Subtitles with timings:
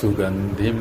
[0.00, 0.78] सुगन्धिं